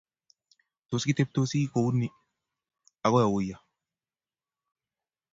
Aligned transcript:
Tos 0.89 1.03
kiteptosi 1.07 1.59
kou 1.73 1.87
ni 1.99 2.07
akoy 3.05 3.23
auyo? 3.25 3.57